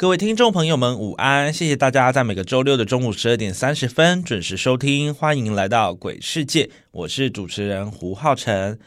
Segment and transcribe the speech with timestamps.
[0.00, 1.52] 各位听众朋友们，午安！
[1.52, 8.78] 谢谢大家在每个周六的中午十二点三十分准时收听，欢迎来到鬼世界，我是主持人胡浩辰。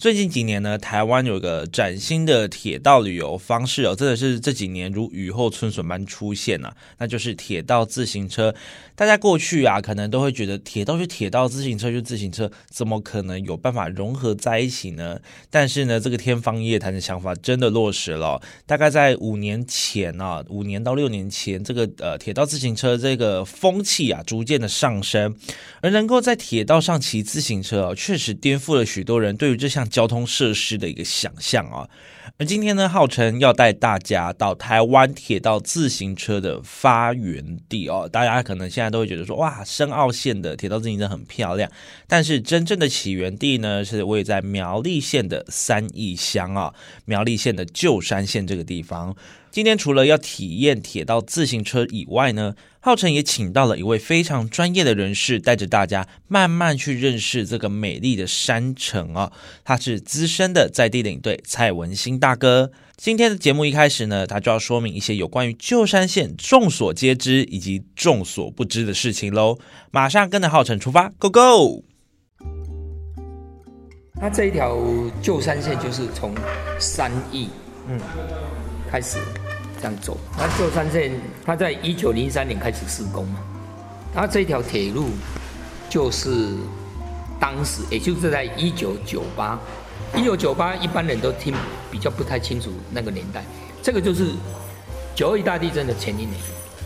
[0.00, 8.54] 最近几年呢，台湾有个崭新的铁道旅游方式哦，真的是这几年如雨后春笋般出现呐，那就是铁道自行车。
[8.96, 15.20] 大家过去啊，可能都会觉得铁道是铁道，自行车就自行车，怎么可能有办法融合在一起呢？
[15.50, 18.40] 但是呢，这个天方夜谭的想法真的落实了。
[18.64, 25.36] 大概在五年前啊，五年到六年前，这个呃铁道自行车这个风气啊，逐渐的上升，
[25.82, 29.89] 而能够在铁道上骑自行车哦，确实颠覆了许多人对于这项。
[29.90, 31.86] 交通设施的一个想象啊，
[32.38, 38.08] 而今天呢，号称要带大家到台湾铁道自行车的发源地哦。
[38.10, 41.70] 大家可能现在都会觉得说，哇，深澳线的铁道自行车很漂亮，
[42.06, 46.72] 但是真正的起源地呢，是位在苗栗县的三义乡啊，
[47.04, 49.14] 苗栗县的旧山县这个地方。
[49.50, 59.32] 今天除了要体验铁道自行车以外呢，浩辰也请到了一位非常专业的人士，带着大家慢慢去认识这个美丽的山城啊。
[59.64, 62.70] 他是资深的在地领队蔡文新大哥。
[62.96, 69.58] 今天的节目一开始呢，他就要说明一些有关于旧山线众所皆知以及众所不知的事情喽。
[69.90, 71.84] 马上跟着浩辰出发，Go Go！
[74.20, 74.78] 那这一条
[75.20, 76.34] 旧山线就是从
[76.78, 77.48] 三义，
[77.88, 77.98] 嗯。
[78.90, 79.18] 开始
[79.80, 81.12] 这样走，那旧山线
[81.44, 83.38] 它在一九零三年开始施工嘛，
[84.12, 85.10] 它这条铁路
[85.88, 86.56] 就是
[87.38, 89.58] 当时，也就是在一九九八，
[90.16, 91.54] 一九九八一般人都听
[91.90, 93.44] 比较不太清楚那个年代，
[93.82, 94.32] 这个就是
[95.14, 96.32] 九二大地震的前一年，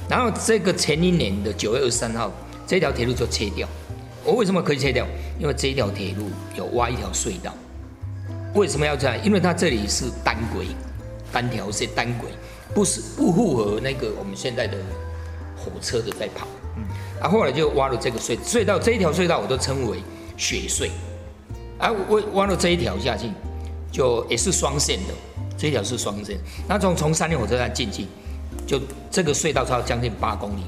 [0.09, 2.31] 然后这个前一年的九月二十三号，
[2.67, 3.67] 这条铁路就切掉。
[4.23, 5.07] 我为什么可以切掉？
[5.39, 7.53] 因为这条铁路有挖一条隧道，
[8.55, 9.17] 为什么要这样？
[9.25, 10.67] 因为它这里是单轨。
[11.35, 12.31] 单条线单轨，
[12.73, 14.79] 不是不符合那个我们现在的
[15.57, 16.47] 火车的在跑，
[16.77, 16.85] 嗯，
[17.21, 19.99] 啊，后来就挖了这个隧隧道，这一条隧道我都称为
[20.37, 20.89] 雪隧，
[21.79, 23.33] 啊，我挖了这一条下去，
[23.91, 25.15] 就也是双线的，
[25.59, 28.07] 这一条是双线，那从从三联火车站进去，
[28.65, 28.81] 就
[29.11, 30.63] 这个隧道超将近八公里，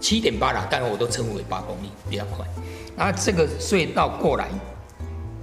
[0.00, 2.44] 七点八啦，但是我都称为八公里比较快，
[2.96, 4.48] 那，这个隧道过来，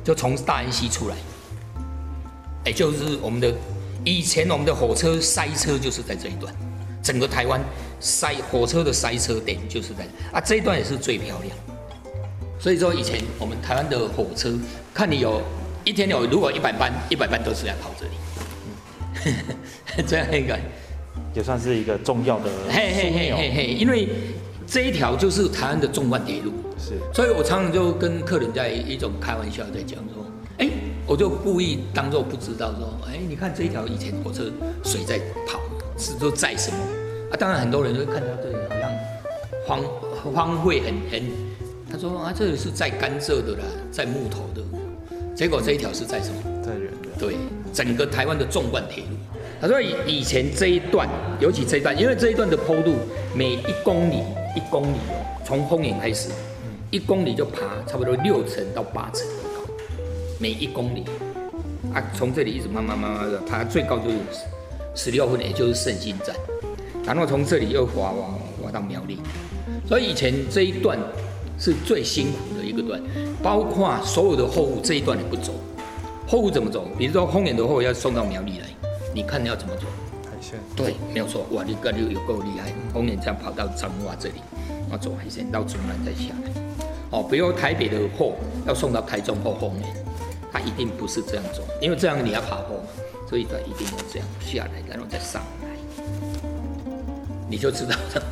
[0.04, 1.16] 就从大安溪出来，
[2.66, 3.56] 也就是我们的。
[4.06, 6.54] 以前我们的火车塞车就是在这一段，
[7.04, 7.60] 整个台湾
[8.00, 11.58] 塞火车的塞车点就是在啊这一段也是最漂亮。
[12.60, 14.54] 所以说以前我们台湾的火车，
[14.94, 15.42] 看你有
[15.84, 19.36] 一天有如果一百班，一百班都是在跑这里，
[20.08, 20.58] 这样一个
[21.34, 22.50] 也算是一个重要的。
[22.70, 24.08] 嘿嘿嘿嘿嘿，因为
[24.68, 30.24] 这一条就是台湾的纵贯铁路，是，所以我常常就跟客人在一种开玩笑在讲说。
[30.58, 30.70] 哎，
[31.08, 34.52] 我就故意当做不知道，说，哎，你看这一条以前火车
[34.84, 35.60] 水在跑，
[35.98, 36.78] 是都在什么？
[37.32, 38.92] 啊，当然很多人都看到这里好像
[39.68, 39.80] 荒
[40.34, 41.30] 荒废很很，
[41.92, 44.64] 他说啊，这里是在甘蔗的啦，在木头的，
[45.36, 46.42] 结果这一条是在什么？
[46.64, 47.10] 在人的。
[47.20, 47.36] 对，
[47.72, 49.10] 整个台湾的纵贯铁路。
[49.62, 51.08] 他说以以前这一段，
[51.40, 52.96] 尤其这一段，因为这一段的坡度
[53.36, 54.24] 每一公里
[54.56, 56.30] 一公里哦，从丰原开始，
[56.90, 59.28] 一公里就爬差不多六层到八层。
[60.38, 61.04] 每一公里，
[61.94, 64.18] 啊，从这里一直慢慢慢慢的，爬最高就是
[64.94, 66.36] 十六分，也就是圣心站，
[67.06, 69.20] 然后从这里又滑滑滑到苗栗，
[69.88, 71.00] 所以以前这一段
[71.58, 73.02] 是最辛苦的一个段，
[73.42, 75.54] 包括所有的货物这一段也不走，
[76.28, 76.86] 货物怎么走？
[76.98, 78.68] 比如说丰原的货物要送到苗栗来，
[79.14, 79.84] 你看你要怎么走？
[80.26, 80.60] 海线。
[80.76, 84.36] 对，没有错，哇，你个就有够厉害，丰原这样跑到彰化这里，
[84.92, 86.52] 要走海线到竹南再下来，
[87.12, 88.34] 哦，比如台北的货
[88.68, 90.05] 要送到台中或丰原。
[90.56, 92.84] 它一定不是这样走，因为这样你要爬坡嘛，
[93.28, 95.68] 所以它一定要这样下来，然后再上来，
[97.50, 98.24] 你就知道了，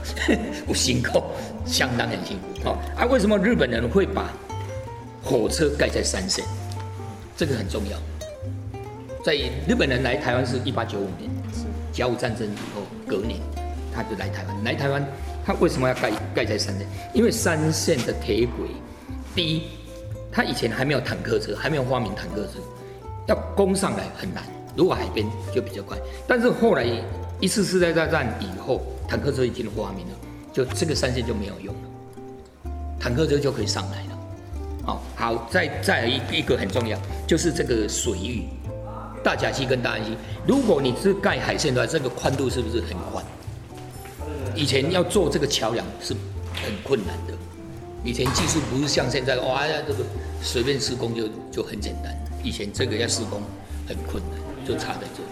[0.66, 1.22] 不辛苦，
[1.66, 2.64] 相当很辛苦。
[2.64, 4.32] 好，啊，为什么日本人会把
[5.22, 6.46] 火车盖在山线？
[7.36, 7.98] 这个很重要。
[9.22, 9.36] 在
[9.68, 11.30] 日本人来台湾是一八九五年，
[11.92, 13.38] 甲午战争以后隔年，
[13.94, 14.64] 他就来台湾。
[14.64, 15.06] 来台湾，
[15.46, 16.88] 他为什么要盖盖在山线？
[17.14, 18.70] 因为山线的铁轨，
[19.36, 19.64] 第一。
[20.34, 22.60] 他以前还没有坦克车，还没有发明坦克车，
[23.28, 24.44] 要攻上来很难。
[24.76, 25.96] 如果海边就比较快，
[26.28, 26.84] 但是后来
[27.40, 30.14] 一次世界大战以后，坦克车已经发明了，
[30.52, 32.72] 就这个三线就没有用了。
[33.00, 34.20] 坦克车就可以上来了。
[34.88, 36.98] 哦，好，再再一一个很重要，
[37.28, 38.46] 就是这个水域，
[39.24, 43.24] 大甲溪跟大安溪，如果你是盖海线的话，这个宽度是不是很宽？
[44.56, 46.16] 以前要做这个桥梁是
[46.54, 47.34] 很困难的，
[48.04, 50.04] 以前技术不是像现在，哇呀，这个
[50.42, 52.14] 随便施工就就很简单，
[52.44, 53.42] 以前这个要施工
[53.88, 55.24] 很困难，就差在这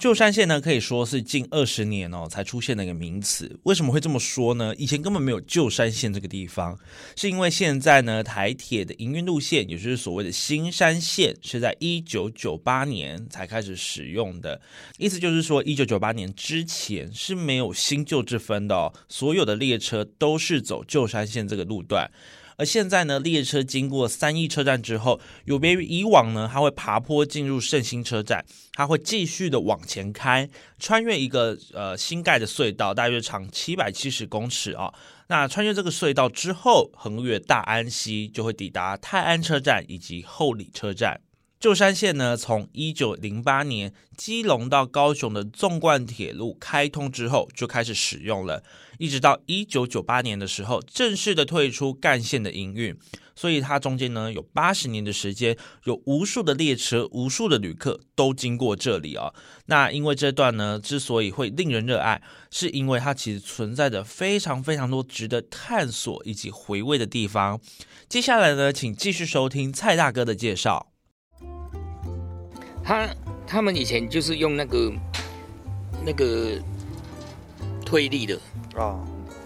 [0.00, 3.60] 旧山线呢，可以说是近二十年哦才出现的一个名词。
[3.64, 4.74] 为什么会这么说呢？
[4.76, 6.78] 以前根本没有旧山线这个地方，
[7.16, 14.58] 是因为现在呢台铁的营运路线，也就是所谓的新山线，是在一九九八年才开始使用的。
[14.96, 22.10] 意思就是说，一九九八年之前是没有新旧之分的哦，所有的列车都是走旧山线这个路段。
[22.60, 30.46] 而现在呢，列车经过三义车站之后，有别于以往呢，它会爬坡进入圣心车站，它会继续的往前开，
[30.78, 34.92] 穿越一个呃新盖的隧道，大约长七百七十公尺啊。
[35.28, 41.18] 那穿越这个隧道之后，横越大安溪，就会抵达泰安车站以及后里车站。
[41.60, 48.64] 旧山线呢，从一九零八年基隆到高雄的纵贯铁路开通之后就开始使用了，
[48.96, 52.96] 一直到一九九八年的时候正式的退出干线的营运，
[53.36, 55.54] 所以它中间呢有八十年的时间，
[55.84, 59.34] 有无数的列车、无数的旅客都经过这里啊。
[59.66, 67.60] 那因为这段呢之所以会令人热爱，是因为它其实存在着非常非常多值得探索以及回味的地方。
[68.08, 70.89] 接下来呢，请继续收听蔡大哥的介绍。
[72.90, 73.08] 他
[73.46, 74.92] 他们以前就是用那个
[76.04, 76.58] 那个
[77.86, 78.36] 推力的
[78.74, 78.98] 啊，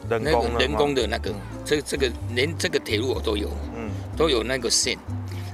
[0.08, 3.90] 人那工个人工的那个，这这个连这个铁路我都有，嗯。
[4.16, 4.96] 都有那个线。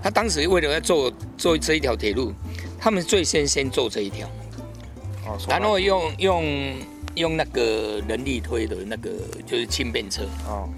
[0.00, 2.32] 他当时为了要做做这一条铁路，
[2.78, 4.28] 他们最先先做这一条，
[5.26, 6.44] 哦，然后用用
[7.16, 9.10] 用那个人力推的那个
[9.44, 10.22] 就是轻便车。
[10.46, 10.68] 哦。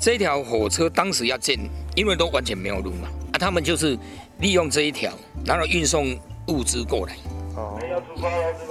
[0.00, 1.58] 这一条火车当时要建，
[1.94, 3.98] 因为都完全没有路嘛，啊，他们就是
[4.38, 5.12] 利用这一条，
[5.44, 6.18] 然后运送
[6.48, 7.16] 物资过来，
[7.56, 7.78] 哦，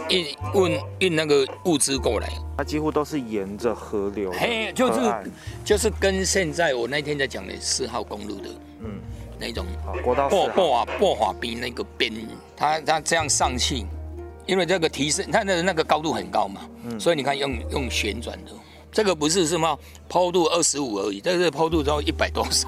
[0.10, 5.00] 运运运那个物资过来，它几乎都是沿着河流的嘿，就是
[5.66, 8.50] 就是跟现在我那天在讲的四号公路的
[8.82, 9.00] 嗯，
[9.40, 10.48] 那种好，国道四号。
[10.48, 12.12] 破破啊破华滨那个边，
[12.56, 13.86] 它它这样上去，
[14.46, 17.00] 因为这个提升它的那个高度很高嘛，嗯。
[17.00, 18.52] 所以你看用用旋转的，
[18.92, 22.68] 这个不是什么坡度二十五而已，这个坡度都一百多少，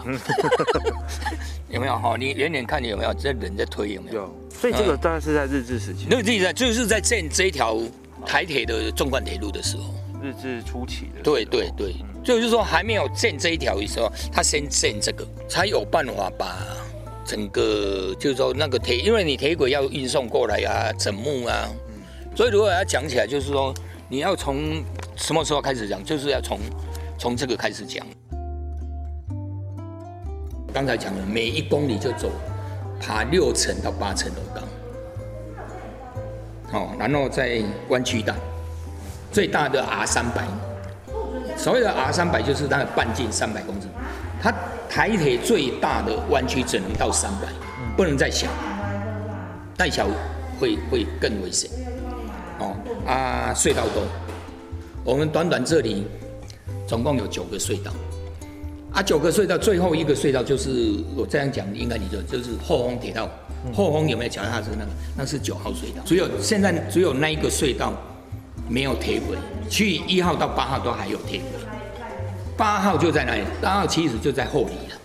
[1.76, 1.98] 有没有？
[1.98, 2.16] 哈？
[2.18, 4.22] 你远远看你有没有这人在推有没有？
[4.22, 7.78] 有，所以这个大概是在日治时期，那个地在就是在建这一条
[8.26, 9.94] 台铁的纵贯铁路的时候，
[10.24, 11.94] 日治初期的，对对对，
[12.24, 16.66] 就是说还没有建这一条的时候，他先建这个，才有办法把
[17.26, 21.70] 整个就是说那个铁，因为你铁轨要运送过来啊，整木啊，
[22.36, 23.74] 所以如果要讲起来，就是说
[24.08, 24.82] 你要从
[25.18, 26.58] 什么时候开始讲，就是要从
[27.20, 28.08] 从这个开始讲。
[30.76, 32.30] 刚才讲了，每一公里就走
[33.00, 34.62] 爬六层到八层楼高，
[36.78, 38.36] 哦，然后再弯曲大，
[39.32, 40.46] 最大的 R 三百，
[41.56, 43.88] 所谓的 R 三百就是它的半径三百公尺，
[44.42, 44.54] 它
[44.90, 47.48] 台铁最大的弯曲只能到三百，
[47.96, 48.50] 不能再小，
[49.78, 50.06] 再小
[50.60, 51.72] 会会更危险。
[52.60, 52.76] 哦
[53.08, 54.04] 啊，隧道多，
[55.06, 56.06] 我们短短这里
[56.86, 57.94] 总共有九个隧道，
[58.96, 63.30] 啊，九个隧道最后一个隧道就是我这样讲，应该你就就是后丰铁道，
[63.74, 64.92] 后丰有没有脚踏车那个？
[65.18, 67.92] 那是九号隧道，只有现在只有那一个隧道
[68.70, 69.38] 没有铁轨，
[69.70, 71.68] 去一号到八号都还有铁轨，
[72.56, 74.98] 八号就在那里，八号其实就在后里了，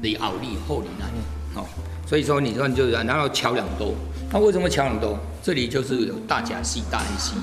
[0.00, 1.20] 离奥利后里那里，
[1.56, 1.66] 哦，
[2.06, 3.94] 所以说你说就是，然后桥梁多，
[4.32, 5.18] 那为什么桥梁多？
[5.42, 7.34] 这里就是有大甲溪、大安溪，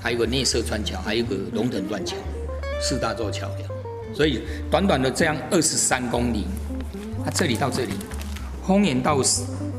[0.00, 2.16] 还有个内社川桥，还有个龙腾断桥，
[2.80, 3.68] 四大座桥梁，
[4.14, 6.46] 所以短短的这样二十三公里，
[7.24, 7.92] 它这里到这里，
[8.66, 9.20] 丰原到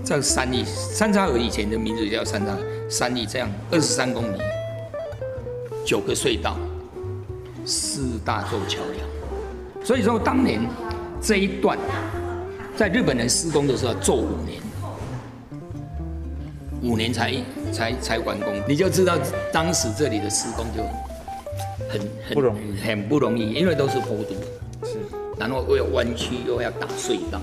[0.03, 2.59] 这三里，三叉河以前的名字叫三叉河，
[2.89, 4.38] 三里这样二十三公里，
[5.86, 6.57] 九个隧道，
[7.65, 10.62] 四大座桥梁，所以说当年
[11.21, 11.77] 这一段
[12.77, 14.62] 在日本人施工的时候做五年，
[16.81, 17.33] 五年才
[17.74, 19.17] 才才完工，你就知道
[19.51, 20.81] 当时这里的施工就
[21.89, 22.79] 很很不容易。
[22.79, 24.36] 很不容易，因为都是坡度，
[24.86, 24.98] 是。
[25.38, 27.39] 然后又有弯曲，又要打隧道，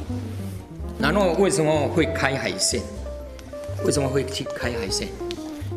[0.98, 2.80] 然后为什么会开海线？
[3.84, 5.08] 为什么会去开海线？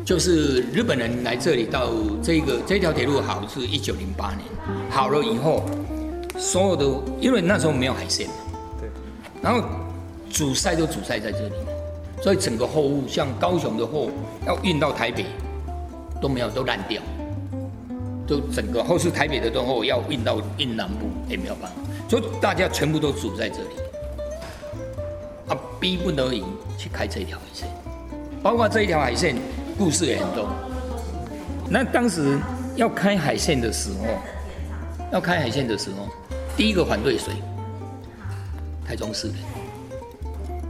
[0.04, 1.90] 就是日本人来这里到
[2.22, 4.40] 这个这条铁路好是一九零八年
[4.88, 5.62] 好了以后，
[6.38, 6.86] 所有的
[7.20, 8.26] 因为那时候没有海线，
[8.80, 8.88] 对，
[9.42, 9.62] 然后
[10.30, 11.54] 主塞都主塞在这里，
[12.22, 14.08] 所以整个货物像高雄的货
[14.46, 15.26] 要运到台北
[16.20, 17.00] 都没有都烂掉，
[18.30, 21.76] 都整个或是台北的东后要运到运南部也没有办法，
[22.08, 23.70] 所以大家全部都住在这里，
[25.48, 26.44] 啊，逼不得已
[26.78, 27.68] 去开这一条海线，
[28.40, 29.34] 包括这一条海线
[29.76, 30.48] 故事也很多。
[31.68, 32.38] 那当时
[32.76, 34.06] 要开海线的时候，
[35.12, 36.08] 要开海线的时候，
[36.56, 37.32] 第一个反对谁？
[38.86, 39.34] 台中市的，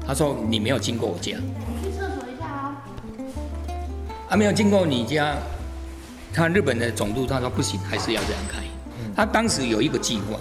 [0.06, 1.36] 他说你没有经过我家。
[1.36, 2.82] 你去厕所一下啊！
[4.30, 5.36] 啊没有经过你家，
[6.32, 8.58] 他日本的总督他说不行，还是要这样开。
[9.16, 10.38] 他当时有一个计划，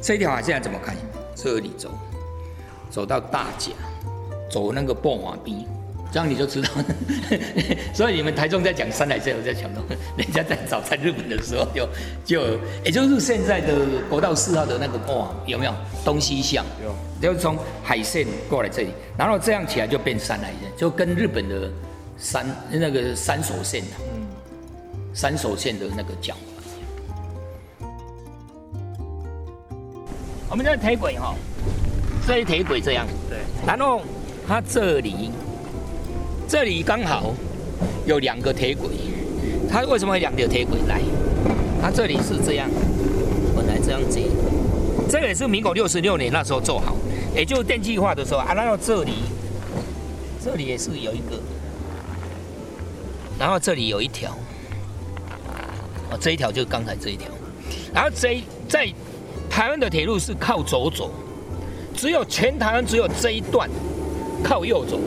[0.00, 0.94] 这条海现在怎么开？
[1.34, 1.90] 这里走，
[2.90, 3.72] 走到大甲，
[4.50, 5.66] 走那个波华滨，
[6.12, 6.68] 这样你就知道。
[7.92, 9.82] 所以你们台中在讲山海线，我在讲到
[10.16, 11.88] 人家在早在日本的时候，就
[12.24, 13.74] 就也就是现在的
[14.08, 16.64] 国道四号的那个波有没有东西向？
[16.82, 21.70] 有，就是从海线过来这里，然后这样起来就变山海线，就跟日本的。
[22.18, 24.11] 山那个山手线的，嗯，
[25.12, 27.86] 三手线的那个讲法。
[30.50, 31.34] 我们这铁轨哈，
[32.26, 34.02] 这一铁轨这样，对，然后
[34.46, 35.30] 它这里，
[36.46, 37.34] 这里刚好
[38.06, 38.90] 有两个铁轨，
[39.70, 41.00] 它为什么两条铁轨来？
[41.80, 42.68] 它这里是这样，
[43.56, 44.28] 本来这样接，
[45.08, 46.96] 这个也是民国六十六年那时候做好，
[47.34, 49.14] 也就是电气化的时候啊，然后这里，
[50.44, 51.40] 这里也是有一个。
[53.38, 54.36] 然后这里有一条，
[56.12, 57.28] 哦，这一条就是刚才这一条。
[57.94, 58.86] 然后这在
[59.48, 61.10] 台湾的铁路是靠左走，
[61.96, 63.68] 只有全台湾只有这一段
[64.42, 64.98] 靠右走。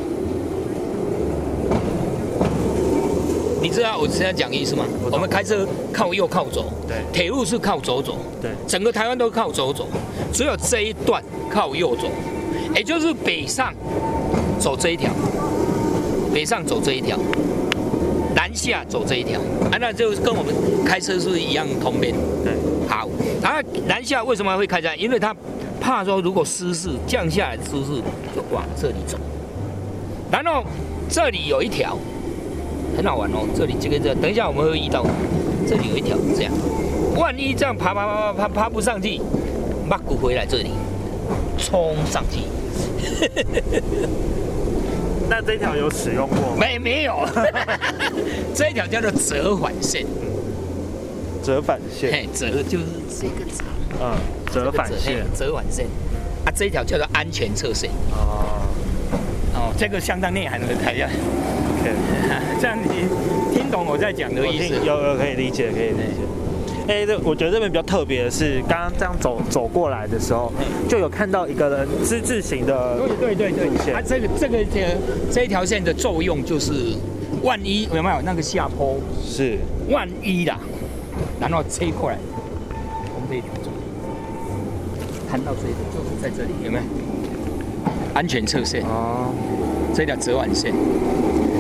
[3.62, 4.85] 你知道我现在讲意思吗？
[5.12, 9.88] 我们开车靠右靠左，对，铁路是靠左走，对，整个台湾都靠左走，
[10.31, 12.07] 只有这一段靠右走，
[12.75, 13.74] 也就是北上
[14.59, 15.12] 走这一条，
[16.31, 17.17] 北上走这一条。
[18.55, 19.38] 南下走这一条
[19.69, 22.15] 啊，那就跟我们开车是一样通便。
[22.41, 22.53] 对，
[22.88, 23.09] 好，
[23.41, 24.97] 然后南下为什么会开这样？
[24.97, 25.35] 因为他
[25.81, 28.01] 怕说如果失事降下来，失事
[28.33, 29.17] 就往这里走。
[30.31, 30.63] 然后
[31.09, 31.97] 这里有一条
[32.95, 35.05] 很好玩哦，这里这个这，等一下我们会遇到，
[35.67, 36.53] 这里有一条这样，
[37.17, 39.19] 万一这样爬爬爬爬爬爬不上去，
[39.85, 40.69] 马骨回来这里
[41.57, 42.39] 冲上去。
[45.29, 46.55] 那这条有使用过？
[46.60, 47.27] 没没有，
[48.53, 50.05] 这一条叫做折返线。
[51.44, 52.86] 折返线，折就是
[53.20, 53.63] 这个折。
[54.01, 54.15] 嗯，
[54.51, 55.86] 折返线，折返线。
[56.46, 57.89] 啊，这一条叫做安全侧线。
[58.12, 58.62] 哦。
[59.53, 61.08] 哦，这个相当内涵的台下。
[62.60, 63.08] 这样你
[63.53, 64.74] 听懂我在讲的意思？
[64.84, 66.22] 有有可以理解，可以理解。
[66.88, 70.54] 哎，这我觉得这边比较特别的是，刚刚这样走走过来的时候，
[70.88, 74.98] 就有看到一个人之字形的对对对对，它这个这个这
[75.32, 76.94] 这一条线的作用就是，
[77.42, 78.22] 万一有没有？
[78.24, 78.98] 那个下坡。
[79.24, 79.58] 是。
[79.89, 80.60] 万一啦，
[81.39, 82.18] 然后切过来，
[82.70, 83.72] 从这条走，
[85.30, 86.84] 看到这里就是在这里有没有？
[88.13, 88.84] 安全侧线。
[88.84, 89.34] 哦，
[89.94, 90.72] 这条折弯线。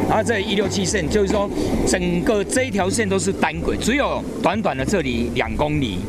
[0.07, 1.49] 然后这一六七线就是说，
[1.87, 5.99] 整个这一条线都是单轨，只有短短的这里两公里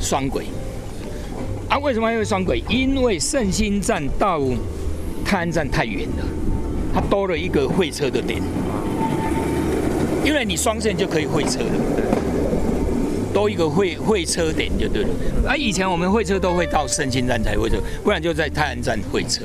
[0.00, 0.46] 双轨。
[1.68, 2.62] 啊，为什么会双轨？
[2.68, 4.40] 因为圣心站到
[5.24, 6.24] 泰安站太远了，
[6.94, 8.40] 它多了一个会车的点。
[10.24, 11.72] 因为你双线就可以会车了，
[13.34, 15.08] 多一个会会车点就对了。
[15.46, 19.42] 啊，以前我们会车都会到圣心站才会车，不然就在泰安站会车。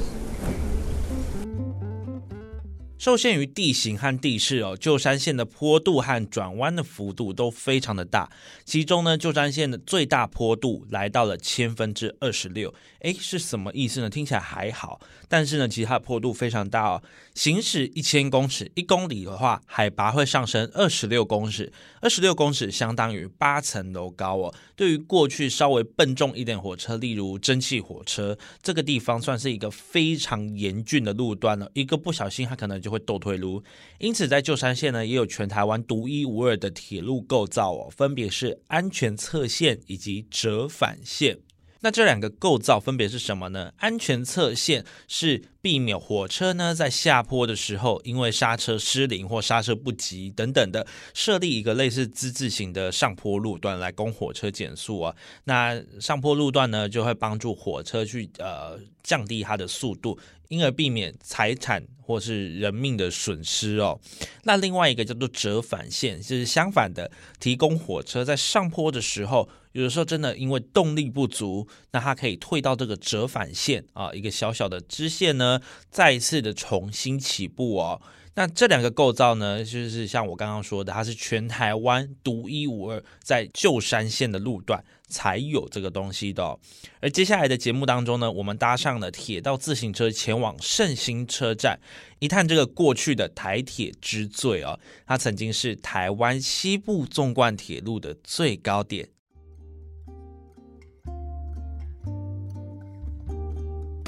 [3.08, 8.30] 受限于地形和地势哦，旧山线的坡度和转弯的幅度都非常的大。
[8.66, 12.74] 其中呢，旧山线的最大坡度来到了千分之二十六。
[13.04, 14.10] 诶，是什么意思呢？
[14.10, 15.00] 听起来还好，
[15.30, 17.02] 但是呢，其实它的坡度非常大哦。
[17.34, 21.72] 行驶一千公尺，一公里的话，海拔会上升二十六公尺，
[22.02, 24.54] 二十六公尺相当于八层楼高哦。
[24.76, 31.70] 对于过去稍微笨重一点火车，例如蒸汽火车，这个地方算是一个非常严峻的路段了。
[31.74, 33.64] 一个不小心，它可能就会斗退路。
[34.00, 41.38] 因此，在旧山县呢，也有全台湾独一无二的铁路构造哦，分别是安全侧线以及折返线。
[41.82, 43.72] 那这两个构造分别是什么呢？
[43.78, 55.16] 安全侧线是避免火车呢在下坡的时候，因为刹车失灵或刹车不及等等的，设立一个类似之字形的上坡路段来供火车减速啊。
[55.44, 60.18] 那上坡路段呢，就会帮助火车去呃降低它的速度。
[60.50, 64.00] 因而避免财产或是人命的损失哦。
[64.44, 78.02] 那另外一个叫做折返线，就是相反的，提供火车在上坡的时候，有的时候真的因为动力不足，那它可以退到这个折返线啊，一个小小的支线呢，再一次的重新起步哦。
[78.34, 86.58] 那这两个构造呢，就是像我刚刚说的，它是全台湾独一无二，在旧山线的路段才有这个东西的。
[87.00, 91.80] 而接下来的节目当中呢，我们搭上了铁道自行车前往圣心车站，
[92.18, 94.80] 一探这个过去的台铁之最哦。
[95.06, 99.10] 它曾经是台湾西部纵贯铁路的最高点。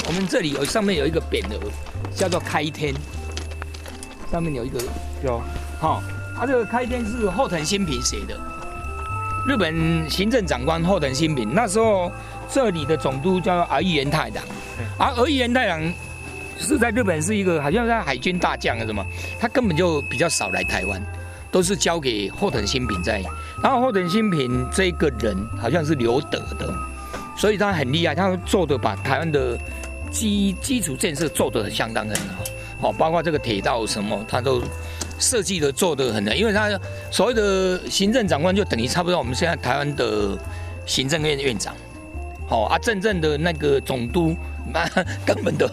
[0.10, 1.72] 我们这里有上面有一个匾额，
[2.16, 2.92] 叫做开天。
[4.32, 4.80] 上面有一个
[5.24, 5.40] 有，
[5.80, 6.02] 好，
[6.36, 8.36] 他这个开天是后藤新平写的，
[9.46, 11.54] 日本行政长官后藤新平。
[11.54, 12.12] 那时候
[12.50, 14.44] 这里的总督叫儿玉源太郎，
[14.98, 15.94] 而儿玉源太郎
[16.58, 19.06] 是在日本是一个好像在海军大将啊什么，
[19.40, 21.00] 他根本就比较少来台湾，
[21.52, 23.24] 都是交给后藤新平在。
[23.62, 26.74] 然后后藤新平这个人好像是留德的，
[27.38, 29.56] 所以他很厉害，他做的把台湾的
[30.12, 32.44] 基基础建设做得相当很好。
[32.82, 34.62] 好，包括这个铁道什么，他都
[35.20, 36.70] 设计的做的很难，因为他
[37.12, 40.38] 所谓的行政长官就等于差不多我们现在台湾的
[40.86, 41.76] 行政院院长，
[42.48, 44.34] 好啊，真正的那个总督，
[44.74, 44.88] 那
[45.26, 45.68] 根本都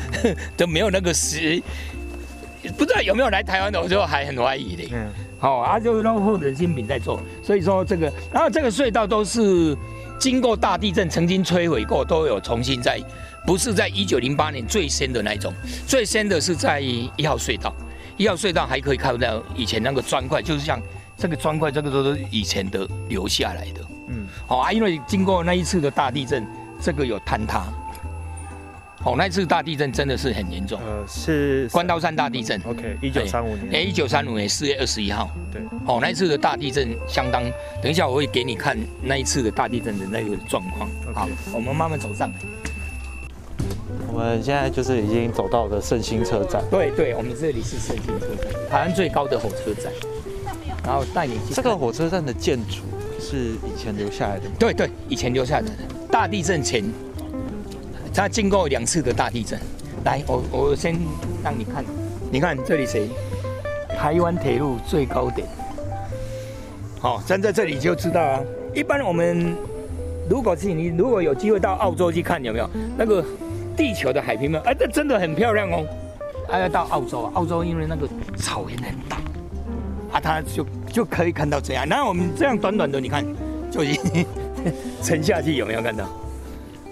[0.58, 1.62] 都没有那个时，
[2.76, 4.90] 不知道有没有来台湾的，我就还很怀疑的。
[4.92, 9.74] 嗯，好啊，就是让后人新品在做，所以说这个，然后这个隧道都是
[10.22, 13.00] 经过大地震曾经摧毁过，都有重新在。
[13.44, 15.52] 不是在一九零八年最深的那种，
[15.84, 17.74] 最深的是在一号隧道，
[18.16, 20.80] 一号隧道还可以看到以前那个砖块，就是像
[21.16, 23.80] 这个砖块，这个都是以前的留下来的。
[24.10, 26.46] 嗯，好啊，因为经过那一次的大地震，
[26.80, 27.64] 这个有坍塌。
[29.04, 30.80] 哦，那次大地震真的是很严重。
[30.80, 32.60] 呃，是关刀山大地震。
[32.64, 33.68] OK，一九三五年。
[33.72, 35.30] 哎，一九三五年四月二十一号。
[35.52, 35.60] 对。
[35.86, 37.42] 哦，那一次的大地震相当，
[37.82, 40.88] 等一下我会给你看那一次的大地震的那个状况。
[41.12, 42.36] 好，我们慢慢走上来。
[44.12, 46.62] 我们现在就是已经走到了圣心车站。
[46.70, 49.92] 对对，我们这里是圣心车站，台湾最高的火车站。
[50.84, 52.82] 然后带你这个火车站的建筑
[53.20, 54.56] 是以前留下来的吗？
[54.58, 55.70] 对对，以前留下来的。
[56.10, 56.84] 大地震前，
[58.14, 59.58] 它经过两次的大地震。
[60.04, 60.96] 来，我我先
[61.42, 61.84] 让你看，
[62.30, 63.08] 你看这里谁？
[63.98, 65.46] 台湾铁路最高点。
[67.00, 68.40] 好，站在这里就知道啊。
[68.74, 69.56] 一般我们
[70.28, 73.24] 如果是你如果有机会到澳洲去看，有没有那个？
[73.74, 75.82] 地球的海平面，哎，这真的很漂亮哦！
[76.46, 79.16] 还要到澳洲，澳洲因为那个草原很大，
[80.12, 81.88] 啊，它就就可以看到这样。
[81.88, 83.24] 那我们这样短短的，你看
[83.70, 84.26] 就已经
[85.02, 86.06] 沉下去，有没有看到？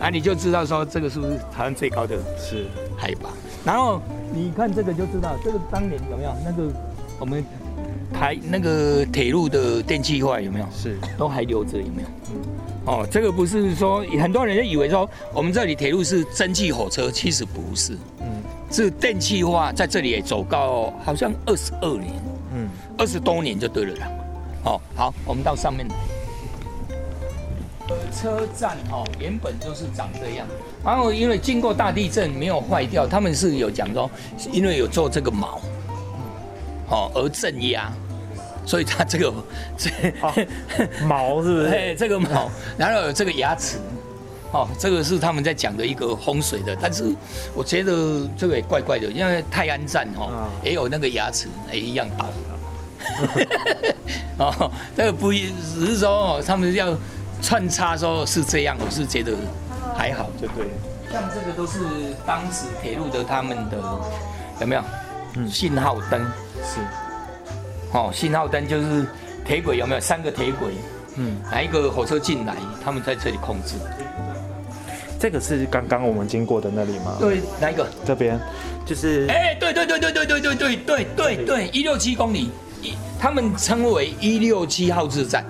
[0.00, 3.28] 啊，你就知道说这个是不是台湾最高的是海拔？
[3.64, 4.00] 然后
[4.32, 6.72] 你看这个就知道，这个当年有没有那个
[7.18, 7.44] 我们
[8.12, 10.66] 台那个铁路的电气化有没有？
[10.74, 12.08] 是都还留着有没有？
[12.86, 22.14] 哦，这个不是说很多人就以为说我们这里铁路是蒸汽火车，其实不是，嗯，是电气化在这里也走高，好像二十二年，
[22.54, 24.08] 嗯，二十多年就对了啦。
[24.64, 25.94] 哦，好，我们到上面来。
[28.12, 30.46] 车站哦，原本就是长这样，
[30.84, 34.10] 然后因为经过大地震没有坏掉，他们是有讲说，
[34.52, 35.58] 因为有做这个锚，
[36.88, 37.92] 哦，而镇压。
[38.66, 39.32] 所以它这个
[39.76, 39.90] 这
[41.06, 41.94] 毛是不是？
[41.96, 43.78] 这个毛，然后有这个牙齿，
[44.52, 46.76] 哦，这个是他们在讲的一个风水的。
[46.80, 47.12] 但是
[47.54, 52.26] 我觉得这个也怪怪的，因为泰安站哦也有那个牙齿也一样倒。
[54.38, 56.94] 哦，这个不一，只是说哦，他们要
[57.42, 59.32] 穿插时候是这样，我是觉得
[59.96, 60.66] 还好，就对。
[61.12, 61.80] 像这个都是
[62.24, 63.78] 当时铁路的他们的
[64.60, 64.82] 有没有？
[65.34, 66.20] 嗯，信号灯
[66.64, 66.80] 是。
[67.92, 69.04] 哦，信号灯就是
[69.44, 70.72] 铁轨有没有三个铁轨？
[71.16, 73.74] 嗯，哪一个火车进来，他们在这里控制。
[75.18, 77.16] 这个是刚刚我们经过的那里吗？
[77.18, 77.86] 对，哪一个？
[78.06, 78.38] 这边，
[78.86, 79.26] 就是。
[79.28, 82.50] 哎，对对对对对对对对对对对，一六七公里，
[82.80, 85.44] 一他们称为一六七号志站。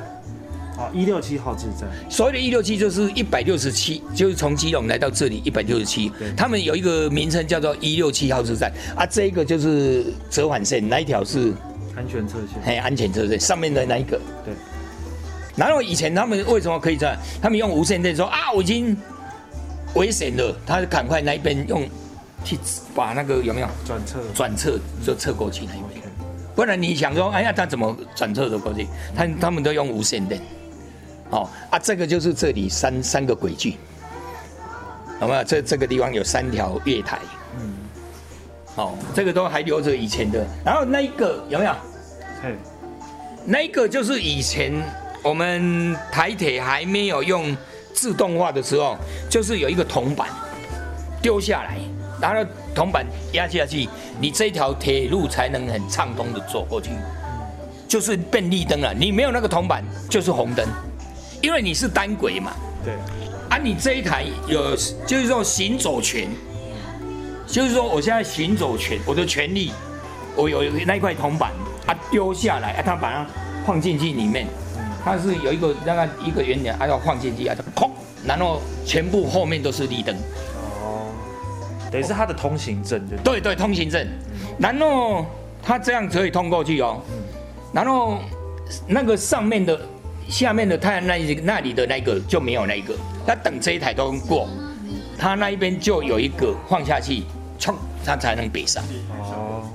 [0.80, 1.88] 哦，一六七号志站。
[2.08, 6.10] 所谓的“一六七”就是一百六十七，就是从基隆来到这里一百六十七。
[6.34, 11.52] 他们有一个名称叫做一六七号志站啊，这一个就是折返线，那一条是？
[11.96, 14.54] 安全车线，嘿，安全车线上面的那一个，对。
[15.56, 17.14] 然后以前他们为什么可以这样？
[17.42, 18.96] 他们用无线电说啊，我已经
[19.94, 21.86] 危险了，他赶快那一边用
[22.42, 22.56] 去
[22.94, 26.00] 把那个有没有转侧转侧就侧过去那一边。
[26.54, 28.86] 不然你想说，哎呀，他怎么转侧的过去？
[29.14, 30.40] 他他们都用无线电。
[31.30, 33.76] 哦啊，这个就是这里三三个轨距，
[35.20, 35.44] 有没有？
[35.44, 37.18] 这这个地方有三条月台。
[37.60, 37.74] 嗯
[38.76, 41.72] 哦，这个都还留着以前的，然后那一个有没有？
[42.44, 42.56] 嗯，
[43.44, 44.72] 那一个就是以前
[45.22, 47.56] 我们台铁还没有用
[47.92, 48.96] 自动化的时候，
[49.28, 50.28] 就是有一个铜板
[51.20, 51.78] 丢下来，
[52.20, 53.88] 然后铜板压下去，
[54.20, 56.90] 你这条铁路才能很畅通的走过去，
[57.88, 58.94] 就是变绿灯了。
[58.94, 60.64] 你没有那个铜板，就是红灯，
[61.40, 62.52] 因为你是单轨嘛。
[62.84, 62.94] 对。
[63.50, 66.28] 啊，你这一台有，就是说行走权，
[67.48, 69.72] 就是说我现在行走权，我的权利，
[70.36, 71.50] 我有那一块铜板，
[71.84, 73.26] 啊丢下来，啊他把它
[73.66, 74.46] 放进去里面，
[75.04, 77.90] 它是有一个那个一个圆点，啊要放进去，啊就空，
[78.24, 80.14] 然后全部后面都是绿灯。
[80.80, 81.10] 哦，
[81.90, 84.06] 等于是他的通行证，对对对，通行证，
[84.60, 85.26] 然后
[85.60, 87.02] 他这样可以通过去哦，
[87.72, 88.20] 然后
[88.86, 89.76] 那个上面的。
[90.30, 92.94] 下面的太阳那那里的那个就没有那个，
[93.26, 94.48] 他等这一台都过，
[95.18, 97.24] 他那一边就有一个放下去，
[97.58, 98.82] 冲，他才能北上。
[99.18, 99.68] 哦，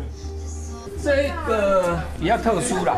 [1.04, 2.98] 这个比较特殊了，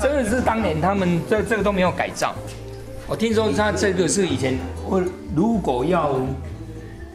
[0.00, 2.34] 这个是当年他们这这个都没有改造。
[3.08, 5.02] 我听说他这个是以前我
[5.34, 6.20] 如果要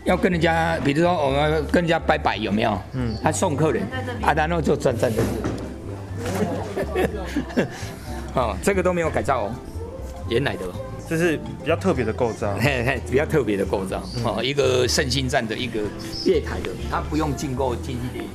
[0.04, 2.78] 要跟人家，比如说我们跟人家拜拜有没有？
[2.93, 3.84] 嗯，他送客人，
[4.21, 5.17] 啊，然后就站站在
[7.56, 7.65] 这。
[8.36, 9.52] 哦，这个都没有改造哦。
[10.30, 10.66] 原来的，
[11.08, 14.02] 这是比较特别的构造，嘿嘿，比较特别的构造。
[14.24, 15.82] 哦，一个圣心站的一个
[16.26, 18.26] 月台的，它不用进购经济点。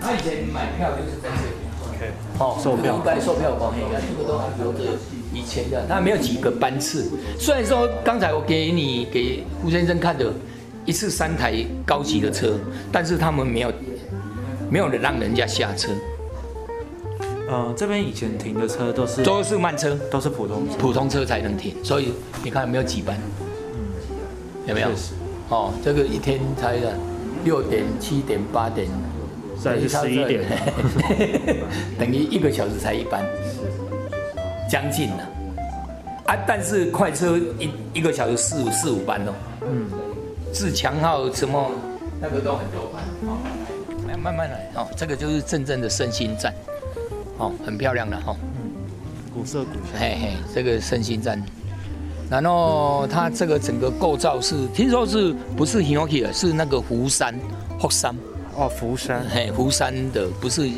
[0.00, 1.56] 他以前买票就是在这里
[1.90, 4.96] ，OK，哦，售票，一般售票光黑啊，这个都还留着
[5.34, 7.10] 以前的，它没有几个班次。
[7.36, 10.32] 虽然说刚才我给你给胡先生看的，
[10.84, 12.56] 一次三台高级的车，
[12.92, 13.72] 但是他们没有
[14.70, 15.90] 没有人让人家下车。
[17.48, 22.12] 呃，这边以前停的车都是都是慢车，都是普通普通车才能停，所以
[22.44, 23.18] 你看有没有几班？
[23.40, 23.80] 嗯，
[24.66, 24.88] 有没有？
[25.48, 26.92] 哦，这个一天才的
[27.44, 28.86] 六点、七点、八点，
[29.62, 30.44] 甚至十一点，
[31.98, 33.24] 等于一个小时才一班，
[34.70, 35.26] 将近了
[36.26, 36.36] 啊！
[36.46, 39.32] 但是快车一一个小时四五四五班哦，
[39.62, 39.86] 嗯，
[40.52, 41.70] 自强号什么
[42.20, 43.38] 那个都很多班，哦，
[44.06, 44.70] 来慢慢来。
[44.74, 46.52] 哦，这个就是真正的身心站。
[47.38, 48.70] 哦，很漂亮的哈，嗯，
[49.32, 51.40] 古色古香，嘿嘿，这个圣心站，
[52.28, 57.32] 然后它这个整个构造是，听说是不是 h i n o k i 的，是那个福山，
[57.80, 58.14] 福山，
[58.56, 60.68] 哦，福山，嘿，福山的，不是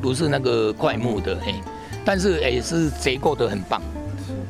[0.00, 1.54] 不是那个怪木的，嘿，
[2.02, 3.82] 但是也是结构的很棒，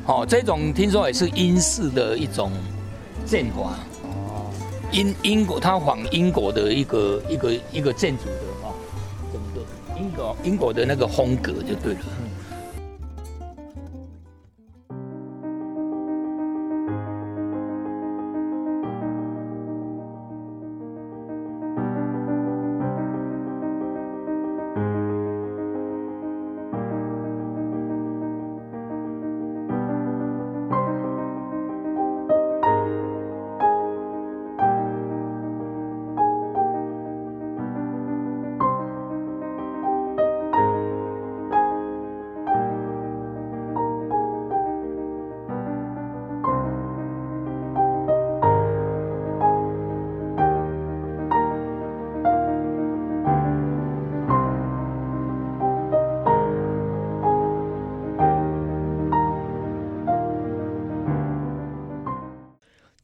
[0.05, 2.49] 哦，这种听说也是英式的一种
[3.25, 4.49] 建华，哦，
[4.93, 8.56] 英英国，它仿英国的一个一个一个建筑的。
[10.43, 11.99] 英国的那个风格就对了。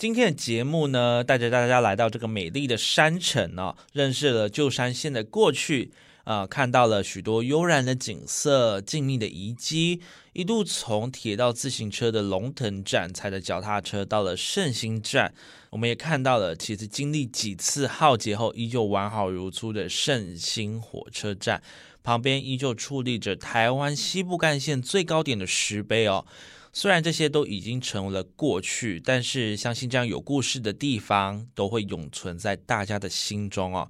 [0.04, 5.94] 今天的节目呢，带着大家来到这个美丽的山城哦，认识了旧山线的过去
[6.26, 10.02] 啊，看到了许多悠然的景色、静谧的遗迹，
[10.34, 15.34] 一路从铁道自行车的龙腾站，踩着脚踏车到了圣心站，
[15.70, 21.64] 我们也看到了其实经历几次浩劫后依旧完好如初的圣心火车站，
[22.04, 26.26] 旁边依旧矗立着台湾西部干线最高点的石碑哦。
[26.74, 33.88] 虽然这些都已经成为了过去，但是相信这样有故事的地方都会永存在大家的心中哦。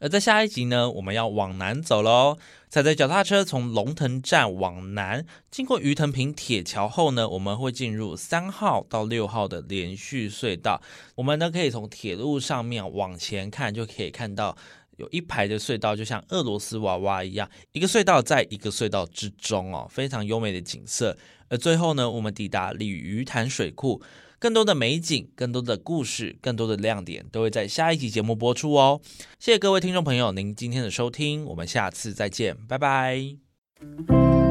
[0.00, 2.36] 而在下一集呢，我们要往南走喽。
[2.70, 10.82] 踩着脚踏车从龙腾站往南，经过鱼藤坪铁桥后呢，我们会进入三号到六号的连续隧道。
[11.14, 14.56] 我们呢可以从铁路上面往前看，就可以看到
[14.98, 21.16] 有一排的隧道，就像俄罗斯娃娃一样，一个隧道在一个隧道之中哦，非常优美的景色。
[21.48, 24.02] 而最后呢，我们抵达鲤鱼潭水库，
[24.38, 29.00] 更多的美景、更多的故事、更多的亮点，都会在下一集节目播出哦。
[29.38, 34.47] 谢谢各位听众朋友您今天的收听，我们下次再见，拜拜。